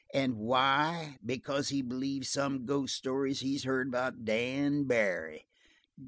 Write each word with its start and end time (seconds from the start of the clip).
And 0.15 0.35
why? 0.37 1.19
Because 1.23 1.69
he 1.69 1.83
believes 1.83 2.27
some 2.27 2.65
ghost 2.65 2.95
stories 2.95 3.41
he's 3.41 3.65
heard 3.65 3.89
about 3.89 4.25
Dan 4.25 4.85
Barry!" 4.85 5.45